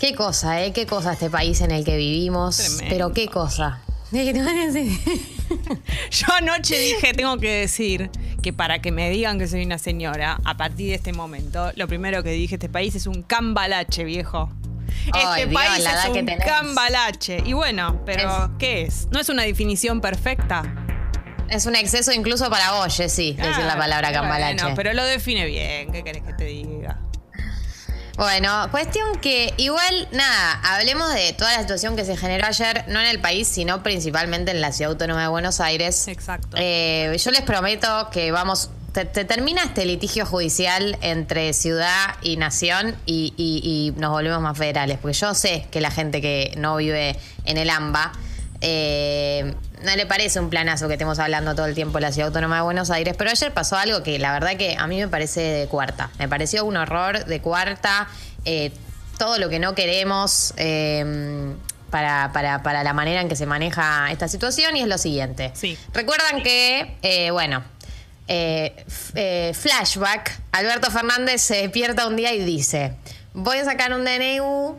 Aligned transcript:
Qué 0.00 0.14
cosa, 0.14 0.62
¿eh? 0.64 0.72
Qué 0.72 0.86
cosa 0.86 1.12
este 1.12 1.28
país 1.30 1.60
en 1.60 1.70
el 1.70 1.84
que 1.84 1.96
vivimos. 1.96 2.56
Tremendo. 2.56 2.84
Pero 2.88 3.12
qué 3.12 3.28
cosa. 3.28 3.80
Yo 6.10 6.26
anoche 6.36 6.78
dije, 6.78 7.12
tengo 7.14 7.36
que 7.38 7.50
decir 7.60 8.10
que 8.42 8.52
para 8.52 8.80
que 8.80 8.90
me 8.92 9.10
digan 9.10 9.38
que 9.38 9.46
soy 9.46 9.64
una 9.64 9.78
señora, 9.78 10.38
a 10.44 10.56
partir 10.56 10.88
de 10.88 10.94
este 10.94 11.12
momento, 11.12 11.70
lo 11.76 11.86
primero 11.86 12.22
que 12.22 12.30
dije, 12.30 12.54
este 12.56 12.68
país 12.68 12.94
es 12.94 13.06
un 13.06 13.22
cambalache, 13.22 14.02
viejo. 14.04 14.50
Ay, 15.12 15.22
Este 15.42 15.46
Dios, 15.50 15.62
país 15.62 15.84
es 15.86 16.08
un 16.10 16.26
cambalache. 16.44 17.42
Y 17.44 17.52
bueno, 17.52 18.00
pero 18.04 18.44
Es- 18.46 18.50
¿qué 18.58 18.82
es? 18.82 19.08
¿No 19.12 19.20
es 19.20 19.28
una 19.28 19.42
definición 19.42 20.00
perfecta? 20.00 20.62
Es 21.48 21.66
un 21.66 21.74
exceso 21.76 22.12
incluso 22.12 22.48
para 22.48 22.72
vos, 22.72 22.92
sí, 22.94 23.34
decir 23.34 23.64
la 23.64 23.74
Ah, 23.74 23.78
palabra 23.78 24.12
cambalache. 24.12 24.54
Bueno, 24.62 24.76
pero 24.76 24.92
lo 24.94 25.04
define 25.04 25.46
bien. 25.46 25.90
¿Qué 25.92 26.02
querés 26.04 26.22
que 26.22 26.32
te 26.32 26.44
diga? 26.44 26.98
Bueno, 28.20 28.68
cuestión 28.70 29.18
que 29.18 29.54
igual, 29.56 30.06
nada, 30.12 30.60
hablemos 30.62 31.10
de 31.14 31.32
toda 31.32 31.54
la 31.54 31.60
situación 31.60 31.96
que 31.96 32.04
se 32.04 32.18
generó 32.18 32.46
ayer, 32.46 32.84
no 32.88 33.00
en 33.00 33.06
el 33.06 33.18
país, 33.18 33.48
sino 33.48 33.82
principalmente 33.82 34.50
en 34.50 34.60
la 34.60 34.72
Ciudad 34.72 34.92
Autónoma 34.92 35.22
de 35.22 35.28
Buenos 35.28 35.58
Aires. 35.58 36.06
Exacto. 36.06 36.54
Eh, 36.60 37.16
yo 37.18 37.30
les 37.30 37.40
prometo 37.40 38.10
que 38.12 38.30
vamos, 38.30 38.68
te, 38.92 39.06
te 39.06 39.24
termina 39.24 39.62
este 39.62 39.86
litigio 39.86 40.26
judicial 40.26 40.98
entre 41.00 41.54
ciudad 41.54 42.16
y 42.20 42.36
nación 42.36 42.94
y, 43.06 43.32
y- 43.38 43.62
y 43.96 43.98
nos 43.98 44.10
volvemos 44.10 44.42
más 44.42 44.58
federales, 44.58 44.98
porque 45.00 45.16
yo 45.16 45.32
sé 45.32 45.66
que 45.70 45.80
la 45.80 45.90
gente 45.90 46.20
que 46.20 46.52
no 46.58 46.76
vive 46.76 47.16
en 47.46 47.56
el 47.56 47.70
AMBA 47.70 48.12
eh, 48.60 49.54
no 49.84 49.96
le 49.96 50.06
parece 50.06 50.40
un 50.40 50.50
planazo 50.50 50.86
que 50.88 50.94
estemos 50.94 51.18
hablando 51.18 51.54
todo 51.54 51.66
el 51.66 51.74
tiempo 51.74 51.98
de 51.98 52.02
la 52.02 52.12
Ciudad 52.12 52.28
Autónoma 52.28 52.56
de 52.56 52.62
Buenos 52.62 52.90
Aires, 52.90 53.14
pero 53.18 53.30
ayer 53.30 53.52
pasó 53.52 53.76
algo 53.76 54.02
que 54.02 54.18
la 54.18 54.32
verdad 54.32 54.56
que 54.56 54.76
a 54.78 54.86
mí 54.86 54.98
me 54.98 55.08
parece 55.08 55.40
de 55.40 55.66
cuarta, 55.68 56.10
me 56.18 56.28
pareció 56.28 56.64
un 56.64 56.76
horror 56.76 57.24
de 57.24 57.40
cuarta, 57.40 58.08
eh, 58.44 58.72
todo 59.18 59.38
lo 59.38 59.48
que 59.48 59.58
no 59.58 59.74
queremos. 59.74 60.54
eh, 60.56 61.54
para, 61.90 62.30
para- 62.32 62.62
para 62.62 62.84
la 62.84 62.92
manera 62.92 63.20
en 63.20 63.28
que 63.28 63.34
se 63.34 63.46
maneja 63.46 64.12
esta 64.12 64.28
situación 64.28 64.76
y 64.76 64.82
es 64.82 64.86
lo 64.86 64.96
siguiente. 64.96 65.50
Sí. 65.54 65.76
Recuerdan 65.92 66.40
que, 66.44 66.96
eh, 67.02 67.32
bueno, 67.32 67.64
eh, 68.28 68.84
eh, 69.16 69.50
flashback, 69.54 70.38
Alberto 70.52 70.88
Fernández 70.92 71.42
se 71.42 71.56
despierta 71.56 72.06
un 72.06 72.14
día 72.14 72.32
y 72.32 72.44
dice, 72.44 72.92
voy 73.34 73.58
a 73.58 73.64
sacar 73.64 73.92
un 73.92 74.04
DNU 74.04 74.78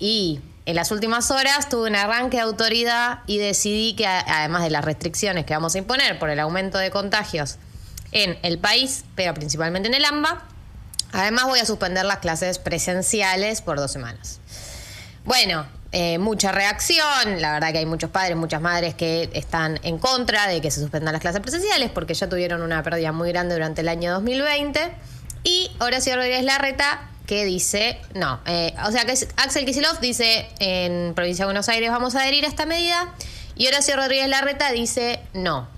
y 0.00 0.40
en 0.66 0.74
las 0.74 0.90
últimas 0.90 1.30
horas 1.30 1.68
tuve 1.68 1.88
un 1.88 1.96
arranque 1.96 2.38
de 2.38 2.42
autoridad 2.42 3.20
y 3.26 3.38
decidí 3.38 3.94
que 3.94 4.06
además 4.06 4.64
de 4.64 4.70
las 4.70 4.84
restricciones 4.84 5.46
que 5.46 5.54
vamos 5.54 5.76
a 5.76 5.78
imponer 5.78 6.18
por 6.18 6.28
el 6.28 6.40
aumento 6.40 6.76
de 6.78 6.90
contagios 6.90 7.56
en 8.10 8.36
el 8.42 8.58
país, 8.58 9.04
pero 9.14 9.32
principalmente 9.32 9.88
en 9.88 9.94
el 9.94 10.04
AMBA, 10.04 10.42
además 11.12 11.44
voy 11.44 11.60
a 11.60 11.66
suspender 11.66 12.04
las 12.04 12.18
clases 12.18 12.58
presenciales 12.58 13.62
por 13.62 13.78
dos 13.78 13.92
semanas. 13.92 14.40
Bueno, 15.24 15.66
eh, 15.92 16.18
mucha 16.18 16.50
reacción. 16.50 17.40
La 17.40 17.52
verdad 17.52 17.70
que 17.70 17.78
hay 17.78 17.86
muchos 17.86 18.10
padres, 18.10 18.36
muchas 18.36 18.60
madres 18.60 18.94
que 18.94 19.30
están 19.34 19.78
en 19.84 19.98
contra 19.98 20.48
de 20.48 20.60
que 20.60 20.72
se 20.72 20.80
suspendan 20.80 21.12
las 21.12 21.22
clases 21.22 21.40
presenciales 21.40 21.90
porque 21.90 22.14
ya 22.14 22.28
tuvieron 22.28 22.62
una 22.62 22.82
pérdida 22.82 23.12
muy 23.12 23.30
grande 23.30 23.54
durante 23.54 23.82
el 23.82 23.88
año 23.88 24.12
2020. 24.14 24.80
Y 25.44 25.70
Horacio 25.78 26.16
Rodríguez 26.16 26.44
Larreta 26.44 27.08
que 27.26 27.44
dice, 27.44 27.98
no, 28.14 28.40
eh, 28.46 28.74
o 28.86 28.90
sea 28.92 29.04
que 29.04 29.14
Axel 29.36 29.64
Kicillof 29.64 30.00
dice 30.00 30.48
en 30.58 31.14
Provincia 31.14 31.44
de 31.44 31.46
Buenos 31.46 31.68
Aires 31.68 31.90
vamos 31.90 32.14
a 32.14 32.20
adherir 32.20 32.44
a 32.44 32.48
esta 32.48 32.66
medida 32.66 33.12
y 33.56 33.66
Horacio 33.66 33.96
Rodríguez 33.96 34.28
Larreta 34.28 34.70
dice 34.72 35.20
no. 35.34 35.68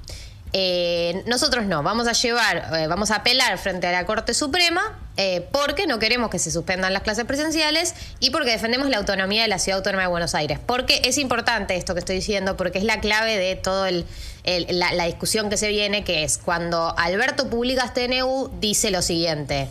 Eh, 0.55 1.23
nosotros 1.27 1.67
no, 1.67 1.83
vamos 1.83 2.09
a 2.09 2.13
llevar, 2.13 2.71
eh, 2.75 2.87
vamos 2.87 3.11
a 3.11 3.17
apelar 3.17 3.59
frente 3.59 3.87
a 3.87 3.93
la 3.93 4.07
Corte 4.07 4.33
Suprema 4.33 4.99
eh, 5.19 5.47
porque 5.53 5.87
no 5.87 5.99
queremos 5.99 6.31
que 6.31 6.39
se 6.39 6.51
suspendan 6.51 6.95
las 6.95 7.03
clases 7.03 7.27
presenciales 7.27 7.95
y 8.19 8.31
porque 8.31 8.51
defendemos 8.51 8.89
la 8.89 8.97
autonomía 8.97 9.43
de 9.43 9.49
la 9.49 9.59
Ciudad 9.59 9.79
Autónoma 9.79 10.05
de 10.05 10.09
Buenos 10.09 10.35
Aires. 10.35 10.59
Porque 10.65 11.03
es 11.05 11.19
importante 11.19 11.77
esto 11.77 11.93
que 11.93 12.01
estoy 12.01 12.17
diciendo, 12.17 12.57
porque 12.57 12.79
es 12.79 12.85
la 12.85 13.01
clave 13.01 13.37
de 13.37 13.57
todo 13.57 13.85
el, 13.87 14.07
la, 14.45 15.05
discusión 15.05 15.51
que 15.51 15.59
se 15.59 15.69
viene, 15.69 16.03
que 16.03 16.25
es 16.25 16.39
cuando 16.39 16.97
Alberto 16.97 17.51
publica 17.51 17.85
este 17.85 18.09
DNU, 18.09 18.51
dice 18.59 18.91
lo 18.91 19.03
siguiente. 19.03 19.69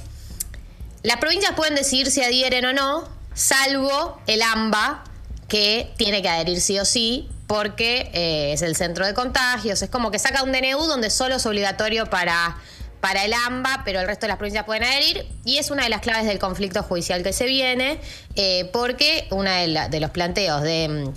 Las 1.08 1.20
provincias 1.20 1.54
pueden 1.54 1.74
decidir 1.74 2.12
si 2.12 2.22
adhieren 2.22 2.66
o 2.66 2.74
no, 2.74 3.08
salvo 3.34 4.20
el 4.28 4.42
AMBA, 4.42 5.06
que 5.48 5.90
tiene 5.96 6.22
que 6.22 6.28
adherir 6.28 6.60
sí 6.60 6.78
o 6.80 6.84
sí, 6.84 7.30
porque 7.48 8.12
eh, 8.14 8.52
es 8.52 8.62
el 8.62 8.76
centro 8.76 9.06
de 9.06 9.14
contagios. 9.14 9.82
Es 9.82 9.90
como 9.90 10.12
que 10.12 10.20
saca 10.20 10.44
un 10.44 10.52
DNU 10.52 10.86
donde 10.86 11.10
solo 11.10 11.38
es 11.38 11.46
obligatorio 11.46 12.08
para, 12.08 12.58
para 13.00 13.24
el 13.24 13.32
AMBA, 13.32 13.84
pero 13.86 14.02
el 14.02 14.06
resto 14.06 14.26
de 14.26 14.28
las 14.28 14.38
provincias 14.38 14.66
pueden 14.66 14.84
adherir. 14.84 15.26
Y 15.46 15.60
es 15.60 15.72
una 15.72 15.84
de 15.84 15.90
las 15.90 16.02
claves 16.02 16.26
del 16.26 16.40
conflicto 16.40 16.84
judicial 16.84 17.24
que 17.24 17.32
se 17.32 17.46
viene, 17.46 18.02
eh, 18.36 18.70
porque 18.74 19.30
uno 19.32 19.50
de, 19.50 20.00
los 20.02 20.12
planteos 20.12 20.62
de. 20.62 21.10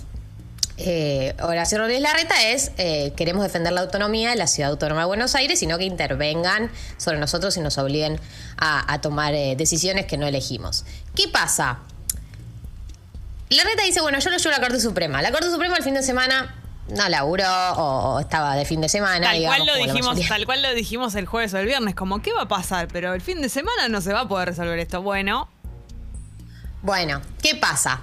Eh, 0.85 1.35
Horacio 1.41 1.77
Rodríguez 1.77 2.01
Larreta 2.01 2.35
es 2.49 2.71
eh, 2.77 3.13
queremos 3.15 3.43
defender 3.43 3.73
la 3.73 3.81
autonomía 3.81 4.29
de 4.31 4.35
la 4.35 4.47
Ciudad 4.47 4.71
Autónoma 4.71 5.01
de 5.01 5.07
Buenos 5.07 5.35
Aires, 5.35 5.59
sino 5.59 5.77
que 5.77 5.85
intervengan 5.85 6.71
sobre 6.97 7.17
nosotros 7.19 7.55
y 7.57 7.61
nos 7.61 7.77
obliguen 7.77 8.19
a, 8.57 8.91
a 8.91 9.01
tomar 9.01 9.33
eh, 9.33 9.55
decisiones 9.55 10.05
que 10.05 10.17
no 10.17 10.27
elegimos. 10.27 10.85
¿Qué 11.15 11.27
pasa? 11.27 11.79
Larreta 13.49 13.83
dice, 13.83 14.01
bueno, 14.01 14.19
yo 14.19 14.29
lo 14.29 14.37
llevo 14.37 14.49
a 14.49 14.59
la 14.59 14.63
Corte 14.65 14.79
Suprema. 14.79 15.21
La 15.21 15.31
Corte 15.31 15.49
Suprema 15.51 15.75
el 15.75 15.83
fin 15.83 15.93
de 15.93 16.03
semana 16.03 16.55
no 16.87 17.09
laburó 17.09 17.45
o, 17.75 18.15
o 18.15 18.19
estaba 18.19 18.55
de 18.55 18.65
fin 18.65 18.81
de 18.81 18.89
semana. 18.89 19.27
Tal 19.27 19.37
digamos, 19.37 19.57
cual, 19.57 19.67
lo 19.67 19.85
dijimos, 19.85 20.27
tal 20.27 20.45
cual 20.45 20.61
lo 20.61 20.73
dijimos 20.73 21.15
el 21.15 21.25
jueves 21.25 21.53
o 21.53 21.57
el 21.57 21.65
viernes, 21.65 21.95
como 21.95 22.21
¿qué 22.21 22.31
va 22.33 22.43
a 22.43 22.47
pasar? 22.47 22.87
Pero 22.87 23.13
el 23.13 23.21
fin 23.21 23.41
de 23.41 23.49
semana 23.49 23.87
no 23.89 24.01
se 24.01 24.13
va 24.13 24.21
a 24.21 24.27
poder 24.27 24.49
resolver 24.49 24.79
esto. 24.79 25.01
Bueno, 25.01 25.49
Bueno, 26.81 27.21
¿qué 27.41 27.55
pasa? 27.55 28.01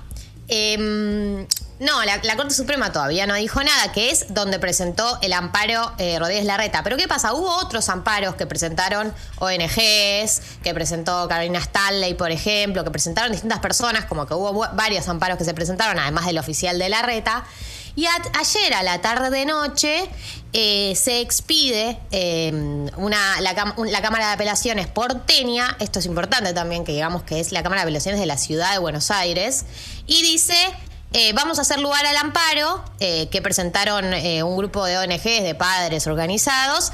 Em, 0.48 1.46
no, 1.80 2.04
la, 2.04 2.36
Corte 2.36 2.54
Suprema 2.54 2.92
todavía 2.92 3.26
no 3.26 3.34
dijo 3.34 3.62
nada, 3.62 3.92
que 3.92 4.10
es 4.10 4.34
donde 4.34 4.58
presentó 4.58 5.18
el 5.22 5.32
amparo 5.32 5.92
eh, 5.98 6.18
Rodríguez 6.18 6.44
Larreta. 6.44 6.82
Pero 6.82 6.96
¿qué 6.96 7.06
pasa? 7.06 7.34
Hubo 7.34 7.48
otros 7.56 7.88
amparos 7.88 8.34
que 8.34 8.46
presentaron 8.46 9.14
ONGs, 9.38 10.42
que 10.62 10.74
presentó 10.74 11.28
Carolina 11.28 11.60
Stanley, 11.60 12.14
por 12.14 12.32
ejemplo, 12.32 12.82
que 12.82 12.90
presentaron 12.90 13.30
distintas 13.30 13.60
personas, 13.60 14.06
como 14.06 14.26
que 14.26 14.34
hubo 14.34 14.66
varios 14.74 15.08
amparos 15.08 15.38
que 15.38 15.44
se 15.44 15.54
presentaron, 15.54 15.98
además 16.00 16.26
del 16.26 16.38
oficial 16.38 16.78
de 16.78 16.88
Larreta. 16.88 17.44
Y 17.94 18.06
ayer 18.06 18.74
a 18.74 18.82
la 18.84 19.00
tarde-noche 19.00 20.08
eh, 20.52 20.94
se 20.94 21.20
expide 21.20 21.98
eh, 22.12 22.52
una, 22.96 23.40
la 23.40 24.02
Cámara 24.02 24.28
de 24.28 24.32
Apelaciones 24.34 24.86
porteña, 24.86 25.76
esto 25.80 25.98
es 25.98 26.06
importante 26.06 26.52
también, 26.52 26.84
que 26.84 26.92
digamos 26.92 27.24
que 27.24 27.40
es 27.40 27.50
la 27.50 27.62
Cámara 27.62 27.82
de 27.82 27.86
Apelaciones 27.86 28.20
de 28.20 28.26
la 28.26 28.38
Ciudad 28.38 28.72
de 28.72 28.78
Buenos 28.78 29.10
Aires, 29.10 29.64
y 30.06 30.22
dice, 30.22 30.54
eh, 31.12 31.32
vamos 31.32 31.58
a 31.58 31.62
hacer 31.62 31.80
lugar 31.80 32.04
al 32.04 32.16
amparo 32.18 32.84
eh, 33.00 33.28
que 33.30 33.40
presentaron 33.40 34.12
eh, 34.12 34.42
un 34.42 34.58
grupo 34.58 34.84
de 34.84 34.98
ONGs, 34.98 35.42
de 35.42 35.54
padres 35.54 36.06
organizados, 36.06 36.92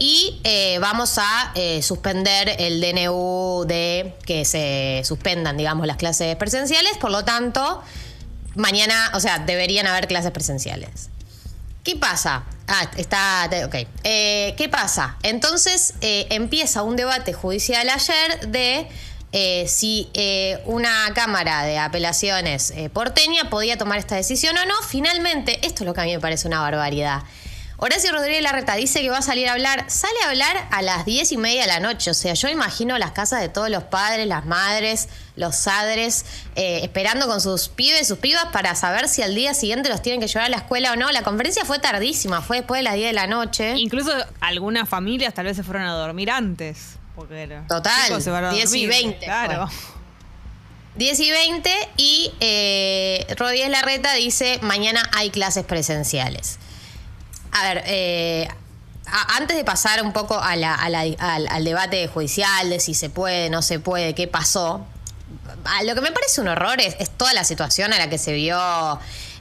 y 0.00 0.40
vamos 0.80 1.18
a 1.18 1.52
suspender 1.82 2.56
el 2.58 2.80
DNU 2.80 3.64
de 3.64 4.16
que 4.26 4.44
se 4.44 5.02
suspendan, 5.04 5.56
digamos, 5.56 5.86
las 5.86 5.96
clases 5.96 6.34
presenciales, 6.36 6.98
por 6.98 7.10
lo 7.10 7.24
tanto... 7.24 7.82
Mañana, 8.54 9.12
o 9.14 9.20
sea, 9.20 9.38
deberían 9.38 9.86
haber 9.86 10.06
clases 10.06 10.30
presenciales. 10.30 11.08
¿Qué 11.84 11.96
pasa? 11.96 12.42
Ah, 12.68 12.90
está. 12.98 13.48
Ok. 13.64 13.76
¿Qué 14.02 14.68
pasa? 14.70 15.16
Entonces 15.22 15.94
empieza 16.02 16.82
un 16.82 16.96
debate 16.96 17.32
judicial 17.32 17.88
ayer 17.88 18.48
de 18.48 18.88
eh, 19.32 19.66
si 19.66 20.10
eh, 20.14 20.62
una 20.66 21.12
Cámara 21.14 21.64
de 21.64 21.78
Apelaciones 21.78 22.70
eh, 22.70 22.90
porteña 22.90 23.50
podía 23.50 23.78
tomar 23.78 23.98
esta 23.98 24.16
decisión 24.16 24.56
o 24.56 24.66
no. 24.66 24.74
Finalmente, 24.86 25.58
esto 25.66 25.84
es 25.84 25.86
lo 25.86 25.94
que 25.94 26.00
a 26.02 26.04
mí 26.04 26.14
me 26.14 26.20
parece 26.20 26.46
una 26.46 26.60
barbaridad. 26.60 27.22
Horacio 27.84 28.12
Rodríguez 28.12 28.42
Larreta 28.42 28.76
dice 28.76 29.00
que 29.00 29.10
va 29.10 29.18
a 29.18 29.22
salir 29.22 29.48
a 29.48 29.54
hablar, 29.54 29.86
sale 29.88 30.14
a 30.24 30.28
hablar 30.28 30.68
a 30.70 30.82
las 30.82 31.04
diez 31.04 31.32
y 31.32 31.36
media 31.36 31.62
de 31.62 31.66
la 31.66 31.80
noche. 31.80 32.12
O 32.12 32.14
sea, 32.14 32.34
yo 32.34 32.48
imagino 32.48 32.96
las 32.96 33.10
casas 33.10 33.40
de 33.40 33.48
todos 33.48 33.70
los 33.70 33.82
padres, 33.82 34.24
las 34.28 34.46
madres, 34.46 35.08
los 35.34 35.56
padres, 35.56 36.24
eh, 36.54 36.78
esperando 36.84 37.26
con 37.26 37.40
sus 37.40 37.68
pibes, 37.68 38.06
sus 38.06 38.18
pibas 38.18 38.44
para 38.52 38.76
saber 38.76 39.08
si 39.08 39.22
al 39.22 39.34
día 39.34 39.52
siguiente 39.52 39.88
los 39.88 40.00
tienen 40.00 40.20
que 40.20 40.28
llevar 40.28 40.44
a 40.44 40.48
la 40.50 40.58
escuela 40.58 40.92
o 40.92 40.96
no. 40.96 41.10
La 41.10 41.22
conferencia 41.22 41.64
fue 41.64 41.80
tardísima, 41.80 42.40
fue 42.40 42.58
después 42.58 42.78
de 42.78 42.84
las 42.84 42.94
10 42.94 43.08
de 43.08 43.12
la 43.14 43.26
noche. 43.26 43.74
incluso 43.76 44.12
algunas 44.40 44.88
familias 44.88 45.34
tal 45.34 45.46
vez 45.46 45.56
se 45.56 45.64
fueron 45.64 45.82
a 45.82 45.92
dormir 45.94 46.30
antes. 46.30 47.01
Porque 47.14 47.42
era- 47.42 47.66
Total, 47.66 48.22
se 48.22 48.30
van 48.30 48.44
a 48.46 48.50
10 48.52 48.74
y 48.74 48.86
dormir, 48.86 48.88
20 48.88 49.24
Claro. 49.26 49.68
10 50.96 51.20
y 51.20 51.30
20 51.30 51.88
y 51.96 52.32
eh, 52.40 53.26
Rodríguez 53.38 53.70
Larreta 53.70 54.12
dice 54.14 54.58
mañana 54.62 55.02
hay 55.14 55.30
clases 55.30 55.64
presenciales. 55.64 56.58
A 57.52 57.62
ver, 57.64 57.82
eh, 57.86 58.48
a- 59.06 59.36
antes 59.36 59.56
de 59.56 59.64
pasar 59.64 60.02
un 60.02 60.12
poco 60.12 60.38
a 60.38 60.54
la- 60.56 60.74
a 60.74 60.88
la- 60.88 61.00
al, 61.18 61.48
al 61.48 61.64
debate 61.64 62.06
judicial 62.08 62.68
de 62.70 62.80
si 62.80 62.94
se 62.94 63.10
puede, 63.10 63.48
no 63.50 63.62
se 63.62 63.78
puede, 63.78 64.14
qué 64.14 64.26
pasó, 64.28 64.86
a 65.64 65.82
lo 65.84 65.94
que 65.94 66.00
me 66.02 66.12
parece 66.12 66.40
un 66.40 66.48
horror 66.48 66.80
es, 66.80 66.96
es 66.98 67.10
toda 67.10 67.32
la 67.34 67.44
situación 67.44 67.92
a 67.92 67.98
la 67.98 68.08
que 68.10 68.18
se 68.18 68.32
vio 68.32 68.58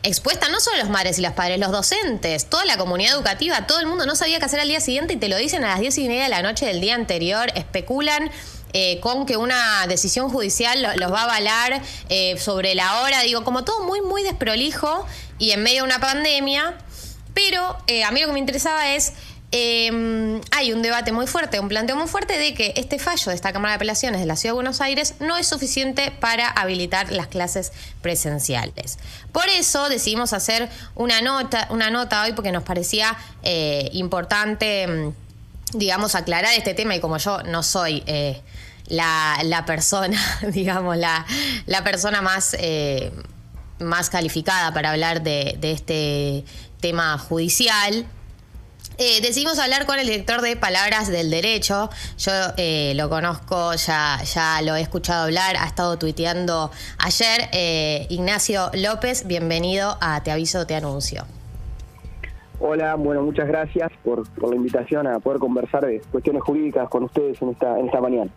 expuesta, 0.03 0.49
no 0.49 0.59
solo 0.59 0.77
los 0.77 0.89
madres 0.89 1.19
y 1.19 1.21
los 1.21 1.33
padres, 1.33 1.59
los 1.59 1.71
docentes, 1.71 2.45
toda 2.45 2.65
la 2.65 2.77
comunidad 2.77 3.15
educativa, 3.15 3.67
todo 3.67 3.79
el 3.79 3.85
mundo 3.85 4.05
no 4.05 4.15
sabía 4.15 4.39
qué 4.39 4.45
hacer 4.45 4.59
al 4.59 4.67
día 4.67 4.81
siguiente 4.81 5.13
y 5.13 5.17
te 5.17 5.29
lo 5.29 5.37
dicen 5.37 5.63
a 5.63 5.69
las 5.69 5.79
10 5.79 5.97
y 5.99 6.07
media 6.07 6.23
de 6.23 6.29
la 6.29 6.41
noche 6.41 6.65
del 6.65 6.81
día 6.81 6.95
anterior, 6.95 7.51
especulan 7.55 8.31
eh, 8.73 8.99
con 9.01 9.25
que 9.25 9.35
una 9.35 9.85
decisión 9.87 10.29
judicial 10.29 10.93
los 10.97 11.11
va 11.11 11.21
a 11.21 11.23
avalar 11.23 11.81
eh, 12.09 12.37
sobre 12.37 12.73
la 12.73 13.01
hora, 13.01 13.21
digo, 13.21 13.43
como 13.43 13.65
todo 13.65 13.83
muy, 13.83 14.01
muy 14.01 14.23
desprolijo 14.23 15.05
y 15.37 15.51
en 15.51 15.61
medio 15.61 15.79
de 15.79 15.83
una 15.83 15.99
pandemia. 15.99 16.77
Pero 17.33 17.77
eh, 17.87 18.03
a 18.03 18.11
mí 18.11 18.21
lo 18.21 18.27
que 18.27 18.33
me 18.33 18.39
interesaba 18.39 18.93
es 18.93 19.13
Em, 19.53 20.39
hay 20.51 20.71
un 20.71 20.81
debate 20.81 21.11
muy 21.11 21.27
fuerte, 21.27 21.59
un 21.59 21.67
planteo 21.67 21.97
muy 21.97 22.07
fuerte 22.07 22.37
de 22.37 22.53
que 22.53 22.73
este 22.77 22.99
fallo 22.99 23.31
de 23.31 23.35
esta 23.35 23.51
Cámara 23.51 23.73
de 23.73 23.75
Apelaciones 23.75 24.21
de 24.21 24.25
la 24.25 24.37
Ciudad 24.37 24.51
de 24.51 24.55
Buenos 24.55 24.79
Aires 24.79 25.15
no 25.19 25.35
es 25.35 25.45
suficiente 25.45 26.13
para 26.21 26.47
habilitar 26.47 27.11
las 27.11 27.27
clases 27.27 27.73
presenciales. 28.01 28.97
Por 29.33 29.49
eso 29.49 29.89
decidimos 29.89 30.31
hacer 30.31 30.69
una 30.95 31.19
nota, 31.21 31.67
una 31.69 31.89
nota 31.89 32.23
hoy 32.23 32.31
porque 32.31 32.53
nos 32.53 32.63
parecía 32.63 33.17
eh, 33.43 33.89
importante, 33.91 34.83
em, 34.83 35.13
digamos, 35.73 36.15
aclarar 36.15 36.53
este 36.55 36.73
tema 36.73 36.95
y 36.95 37.01
como 37.01 37.17
yo 37.17 37.43
no 37.43 37.61
soy 37.61 38.03
eh, 38.05 38.41
la, 38.87 39.63
persona, 39.67 40.17
digamos, 40.47 40.95
la, 40.95 41.25
persona 41.83 42.21
más, 42.21 42.55
eh, 42.57 43.11
más 43.79 44.09
calificada 44.09 44.73
para 44.73 44.91
hablar 44.91 45.23
de 45.23 45.57
este 45.61 46.45
tema 46.79 47.17
judicial, 47.17 48.05
eh, 48.97 49.21
decidimos 49.21 49.59
hablar 49.59 49.85
con 49.85 49.99
el 49.99 50.07
director 50.07 50.41
de 50.41 50.55
Palabras 50.55 51.09
del 51.09 51.29
Derecho. 51.29 51.89
Yo 52.17 52.31
eh, 52.57 52.93
lo 52.95 53.09
conozco, 53.09 53.73
ya, 53.75 54.19
ya 54.23 54.61
lo 54.61 54.75
he 54.75 54.81
escuchado 54.81 55.25
hablar, 55.25 55.55
ha 55.57 55.65
estado 55.65 55.97
tuiteando 55.97 56.71
ayer. 56.97 57.49
Eh, 57.53 58.05
Ignacio 58.09 58.69
López, 58.73 59.25
bienvenido 59.25 59.97
a 60.01 60.21
Te 60.23 60.31
Aviso, 60.31 60.65
Te 60.67 60.75
Anuncio. 60.75 61.23
Hola, 62.59 62.95
bueno, 62.95 63.23
muchas 63.23 63.47
gracias 63.47 63.91
por, 64.03 64.23
la 64.47 64.55
invitación 64.55 65.07
a 65.07 65.19
poder 65.19 65.39
conversar 65.39 65.85
de 65.85 65.99
cuestiones 66.11 66.43
jurídicas 66.43 66.87
con 66.89 67.03
ustedes 67.03 67.41
en 67.41 67.49
esta, 67.49 67.79
en 67.79 67.87
esta 67.87 68.01
mañana. 68.01 68.31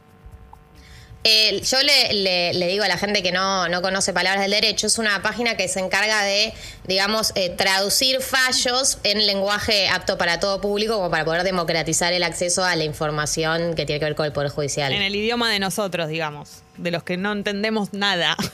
Eh, 1.27 1.63
yo 1.63 1.79
le, 1.83 2.67
digo 2.67 2.85
a 2.85 2.89
la 2.89 2.99
gente 2.99 3.23
que 3.23 3.33
no, 3.33 3.65
conoce 3.81 4.13
palabras 4.13 4.43
del 4.43 4.51
derecho, 4.51 4.87
es 4.87 4.99
una 4.99 5.23
página 5.23 5.57
que 5.57 5.69
se 5.69 5.81
encarga 5.81 6.23
de, 6.23 6.53
digamos, 6.87 7.33
eh, 7.35 7.49
traducir 7.49 8.21
fallos 8.21 8.99
en 9.05 9.27
lenguaje 9.27 9.89
apto 9.89 10.19
para 10.19 10.39
todo 10.39 10.61
público, 10.61 10.97
como 10.97 11.11
para 11.11 11.25
poder 11.25 11.43
democratizar 11.43 12.13
el 12.13 12.23
acceso 12.25 12.63
a 12.63 12.77
la 12.77 12.85
información 12.85 13.75
que 13.75 13.87
tiene 13.87 14.01
que 14.01 14.05
ver 14.05 14.15
con 14.15 14.27
el 14.27 14.33
Poder 14.33 14.51
Judicial. 14.51 14.93
En 14.93 15.01
el 15.01 15.17
idioma 15.17 15.51
de 15.51 15.61
nosotros, 15.61 16.09
digamos, 16.09 16.63
de 16.77 16.91
los 16.91 17.03
que 17.03 17.17
no 17.17 17.33
entendemos 17.33 17.95
nada. 17.95 18.37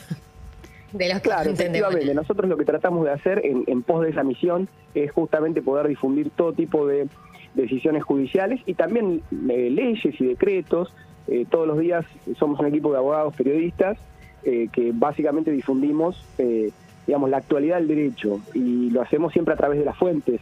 De 0.93 1.07
los 1.07 1.21
que 1.21 1.29
claro, 1.29 1.45
no 1.45 1.51
efectivamente. 1.51 2.13
Nosotros 2.13 2.49
lo 2.49 2.57
que 2.57 2.65
tratamos 2.65 3.05
de 3.05 3.11
hacer 3.11 3.41
en 3.45 3.81
pos 3.81 4.03
de 4.03 4.09
esa 4.09 4.23
misión 4.23 4.67
es 4.93 5.09
justamente 5.13 5.61
poder 5.61 5.87
difundir 5.87 6.31
todo 6.31 6.51
tipo 6.51 6.85
de 6.85 7.07
decisiones 7.53 8.03
judiciales 8.03 8.61
y 8.65 8.73
también 8.73 9.21
eh, 9.31 9.69
leyes 9.69 10.19
y 10.19 10.25
decretos 10.25 10.93
eh, 11.27 11.45
todos 11.49 11.67
los 11.67 11.79
días 11.79 12.05
somos 12.37 12.59
un 12.59 12.67
equipo 12.67 12.91
de 12.91 12.97
abogados 12.97 13.35
periodistas 13.35 13.97
eh, 14.43 14.67
que 14.71 14.91
básicamente 14.93 15.51
difundimos 15.51 16.25
eh, 16.37 16.71
digamos 17.05 17.29
la 17.29 17.37
actualidad 17.37 17.77
del 17.77 17.87
derecho 17.87 18.39
y 18.53 18.89
lo 18.89 19.01
hacemos 19.01 19.31
siempre 19.31 19.53
a 19.53 19.57
través 19.57 19.79
de 19.79 19.85
las 19.85 19.97
fuentes. 19.97 20.41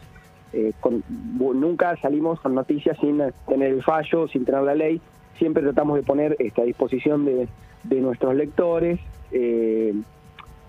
nunca 1.54 1.96
salimos 1.98 2.40
con 2.40 2.56
noticias 2.56 2.98
sin 3.00 3.22
tener 3.48 3.74
el 3.74 3.84
fallo, 3.84 4.28
sin 4.28 4.46
tener 4.46 4.62
la 4.64 4.76
ley. 4.76 5.00
Siempre 5.38 5.64
tratamos 5.64 5.96
de 5.96 6.04
poner 6.04 6.36
este, 6.40 6.62
a 6.62 6.66
disposición 6.66 7.26
de, 7.26 7.48
nuestros 8.02 8.36
lectores 8.36 9.00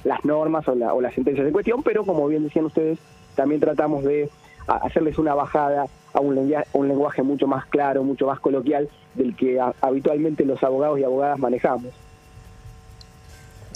las 0.04 0.24
normas 0.24 0.66
o, 0.68 0.72
o 0.72 1.00
las 1.00 1.14
sentencias 1.14 1.44
de 1.44 1.52
cuestión, 1.52 1.82
pero 1.82 2.04
como 2.04 2.26
bien 2.28 2.44
decían 2.44 2.66
ustedes, 2.66 2.98
también 3.34 3.60
tratamos 3.60 4.04
de 4.04 4.30
hacerles 4.66 5.18
una 5.18 5.34
bajada 5.34 5.86
a 6.12 6.20
un 6.20 6.34
lenguaje, 6.34 6.68
un 6.72 6.88
lenguaje 6.88 7.22
mucho 7.22 7.46
más 7.46 7.66
claro, 7.66 8.02
mucho 8.02 8.26
más 8.26 8.40
coloquial 8.40 8.88
del 9.14 9.36
que 9.36 9.58
habitualmente 9.80 10.44
los 10.44 10.62
abogados 10.62 10.98
y 10.98 11.04
abogadas 11.04 11.38
manejamos. 11.38 11.92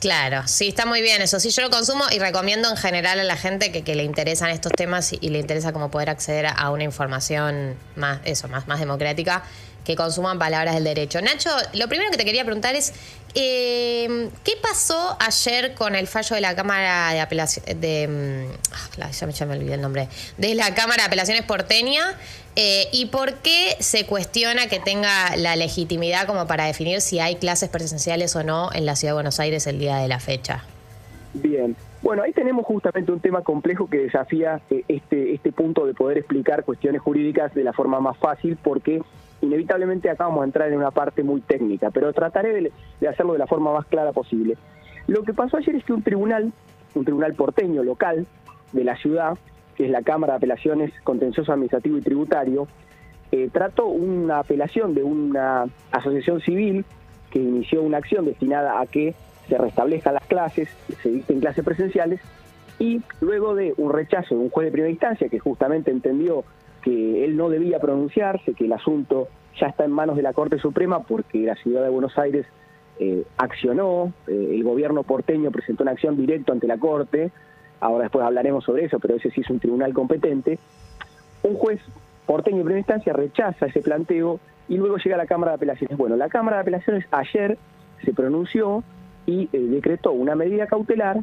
Claro, 0.01 0.43
sí, 0.47 0.69
está 0.69 0.85
muy 0.85 1.01
bien 1.01 1.23
eso. 1.23 1.41
Sí, 1.41 1.49
yo 1.49 1.63
lo 1.63 1.71
consumo 1.71 2.05
y 2.15 2.19
recomiendo 2.19 2.69
en 2.69 2.77
general 2.77 3.21
a 3.21 3.25
la 3.25 3.37
gente 3.37 3.73
que, 3.73 3.83
que 3.85 3.95
le 3.95 4.03
interesan 4.05 4.51
estos 4.51 4.73
temas 4.73 5.15
y, 5.15 5.31
le 5.31 5.39
interesa 5.39 5.73
como 5.73 5.91
poder 5.91 6.11
acceder 6.11 6.47
a 6.47 6.71
una 6.71 6.85
información 6.85 7.75
más, 7.97 8.21
eso, 8.25 8.47
más, 8.49 8.69
más 8.69 8.81
democrática, 8.81 9.45
que 9.85 9.97
consuman 9.97 10.39
palabras 10.39 10.75
del 10.75 10.85
derecho. 10.85 11.21
Nacho, 11.21 11.51
lo 11.75 11.89
primero 11.89 12.11
que 12.11 12.17
te 12.17 12.25
quería 12.25 12.45
preguntar 12.45 12.75
es, 12.75 12.93
eh, 13.35 14.31
¿qué 14.45 14.53
pasó 14.63 15.17
ayer 15.21 15.75
con 15.75 15.95
el 15.95 16.07
fallo 16.07 16.35
de 16.35 16.41
la 16.41 16.55
Cámara 16.55 17.13
de 17.13 17.21
Apelaciones, 17.21 17.81
de, 17.81 18.09
mm, 18.09 19.03
ah, 19.03 19.11
ya, 19.11 19.47
me, 19.47 19.55
olvidé 19.55 19.75
el 19.75 19.81
nombre, 19.81 20.09
de 20.39 20.55
la 20.55 20.75
Cámara 20.75 21.03
de 21.03 21.07
Apelaciones 21.09 21.43
porteña? 21.43 22.03
Eh, 22.57 22.87
¿Y 22.93 23.07
por 23.07 23.35
qué 23.35 23.77
se 23.81 24.07
cuestiona 24.07 24.69
que 24.69 24.79
tenga 24.79 25.37
la 25.37 25.57
legitimidad 25.57 26.27
como 26.27 26.47
para 26.47 26.67
definir 26.67 27.01
si 27.01 27.19
hay 27.19 27.37
clases 27.37 27.69
presenciales 27.69 28.37
o 28.37 28.45
no 28.45 28.71
en 28.73 28.87
la 28.87 28.95
Ciudad 28.95 29.13
de 29.13 29.15
Buenos 29.17 29.41
Aires 29.41 29.67
el 29.67 29.81
día 29.81 29.97
de 29.97 30.07
la 30.07 30.21
fecha? 30.21 30.63
Bien, 31.35 31.75
bueno, 32.01 32.23
ahí 32.23 32.33
tenemos 32.33 32.65
justamente 32.65 33.11
un 33.11 33.19
tema 33.19 33.43
complejo 33.43 33.89
que 33.89 33.97
desafía 33.97 34.61
eh, 34.71 34.85
este, 34.87 35.35
este 35.35 35.51
punto 35.51 35.85
de 35.85 35.95
poder 35.95 36.19
explicar 36.19 36.63
cuestiones 36.63 37.03
jurídicas 37.03 37.53
de 37.55 37.65
la 37.65 37.73
forma 37.73 37.99
más 37.99 38.17
fácil 38.19 38.57
porque 38.63 39.03
inevitablemente 39.44 40.11
acá 40.11 40.25
vamos 40.25 40.43
a 40.43 40.44
entrar 40.44 40.70
en 40.70 40.79
una 40.79 40.91
parte 40.91 41.23
muy 41.23 41.41
técnica, 41.41 41.91
pero 41.91 42.12
trataré 42.12 42.70
de, 43.00 43.08
hacerlo 43.08 43.35
de 43.35 43.38
la 43.38 43.46
forma 43.46 43.73
más 43.73 43.87
clara 43.87 44.12
posible. 44.12 44.56
Lo 45.06 45.23
que 45.23 45.35
pasó 45.35 45.56
ayer 45.56 45.76
es 45.76 45.85
que 45.85 45.93
un 45.93 46.02
tribunal, 46.02 46.52
un 46.94 47.05
tribunal 47.05 47.35
porteño 47.35 47.82
local 47.82 48.26
de 48.73 48.85
la 48.85 48.96
ciudad, 48.96 49.38
que 49.76 49.85
es 49.87 49.91
la 49.91 50.02
Cámara 50.02 50.35
de 50.35 50.37
Apelaciones 50.38 50.93
Contencioso 51.02 51.52
Administrativo 51.52 51.99
y 51.99 52.02
Tributario, 52.02 52.67
eh, 53.32 53.49
trató 53.52 53.87
una 53.87 54.41
apelación 54.41 54.94
de 54.94 55.02
una 55.02 55.67
asociación 55.90 56.40
civil 56.40 56.85
que 57.31 57.40
inició 57.40 57.82
una 57.82 57.99
acción 57.99 58.25
destinada 58.25 58.81
a 58.81 58.87
que 58.87 59.14
se 59.49 59.58
restablezcan 59.58 60.14
las 60.14 60.26
clases, 60.26 60.69
se 61.02 61.11
dicten 61.11 61.40
clases 61.40 61.64
presenciales, 61.64 62.20
y 62.79 63.02
luego 63.20 63.55
de 63.55 63.75
un 63.76 63.93
rechazo 63.93 64.35
de 64.35 64.40
un 64.40 64.50
juez 64.50 64.67
de 64.67 64.73
primera 64.73 64.90
instancia 64.90 65.29
que 65.29 65.38
justamente 65.38 65.90
entendió 65.90 66.44
que 66.85 67.25
él 67.25 67.37
no 67.37 67.49
debía 67.49 67.81
pronunciarse, 67.81 68.53
que 68.53 68.67
el 68.67 68.73
asunto 68.75 69.29
ya 69.59 69.69
está 69.69 69.85
en 69.85 69.91
manos 69.91 70.17
de 70.17 70.23
la 70.23 70.35
Corte 70.35 70.59
Suprema 70.59 71.01
porque 71.01 71.39
la 71.39 71.55
ciudad 71.55 71.83
de 71.83 71.89
Buenos 71.89 72.17
Aires 72.19 72.47
eh, 72.99 73.25
accionó, 73.39 74.13
eh, 74.27 74.51
el 74.53 74.63
gobierno 74.63 75.03
porteño 75.03 75.51
presentó 75.51 75.83
una 75.83 75.93
acción 75.93 76.17
directa 76.17 76.53
ante 76.53 76.67
la 76.67 76.77
Corte, 76.77 77.31
ahora 77.81 78.03
después 78.03 78.25
hablaremos 78.25 78.65
sobre 78.65 78.85
eso, 78.85 78.99
pero 79.01 79.17
ese 79.17 79.31
sí 79.31 79.41
es 79.41 79.49
un 79.49 79.61
tribunal 79.61 79.95
competente. 79.95 80.59
Un 81.43 81.55
juez 81.55 81.81
porteño 82.27 82.59
en 82.59 82.65
primera 82.65 82.81
instancia 82.81 83.15
rechaza 83.15 83.67
ese 83.67 83.81
planteo 83.81 84.39
y 84.69 84.77
luego 84.77 84.99
llega 84.99 85.17
a 85.17 85.19
la 85.19 85.27
Cámara 85.27 85.53
de 85.53 85.57
Apelaciones. 85.57 85.97
Bueno, 85.97 86.17
la 86.17 86.29
Cámara 86.29 86.59
de 86.59 86.63
Apelaciones 86.63 87.07
ayer 87.11 87.57
se 88.05 88.13
pronunció 88.13 88.85
y 89.25 89.49
eh, 89.53 89.59
decretó 89.59 90.13
una 90.13 90.35
medida 90.35 90.67
cautelar 90.67 91.21